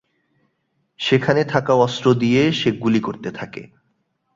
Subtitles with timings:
[0.99, 3.61] সেখানে থাকা অস্ত্র দিয়ে সে গুলি করতে থাকে।